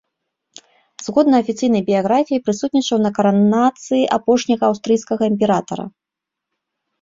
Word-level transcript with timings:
Згодна 1.07 1.41
афіцыйнай 1.43 1.83
біяграфіі 1.89 2.43
прысутнічаў 2.45 2.97
на 3.05 3.11
каранацыі 3.19 4.01
апошняга 4.19 4.63
аўстрыйскага 4.71 5.23
імператара. 5.35 5.85